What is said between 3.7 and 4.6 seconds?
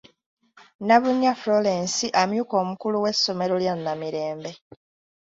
Namirembe.